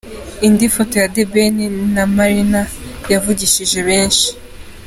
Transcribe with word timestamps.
Indi 0.47 0.67
Foto 0.75 0.93
ya 1.01 1.07
The 1.15 1.23
Ben 1.33 1.57
na 1.95 2.03
Marina 2.15 2.61
yavugishije 3.11 3.79
benshi. 3.89 4.27